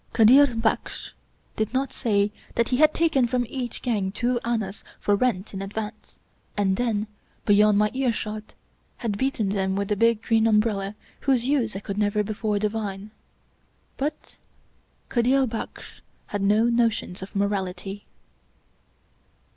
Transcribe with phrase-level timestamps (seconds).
[0.13, 1.11] Kadir Baksh
[1.55, 5.61] did not say that he had taken from each gang two annas for rent in
[5.61, 6.17] advance,
[6.57, 7.05] and then,
[7.45, 8.55] beyond my earshot,
[8.97, 13.11] had beaten them with the big green umbrella whose use I could never before divine.
[13.97, 14.37] But
[15.09, 18.07] Kadir Baksh has no notions of morality.